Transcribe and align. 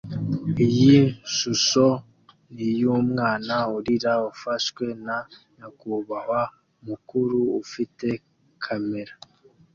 Iyi 0.67 0.97
shusho 1.35 1.85
niyumwana 2.53 3.55
urira 3.75 4.13
ufashwe 4.31 4.85
na 5.05 5.17
nyakubahwa 5.55 6.41
mukuru 6.87 7.39
ufite 7.63 8.07
kamera 8.63 9.13